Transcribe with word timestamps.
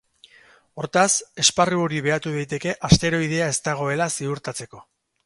Hortaz, 0.83 1.11
esparru 1.43 1.83
hori 1.87 2.01
behatu 2.07 2.33
daiteke 2.37 2.73
asteroidea 2.89 3.51
ez 3.55 3.59
dagoela 3.69 4.09
ziurtatzeko. 4.17 4.83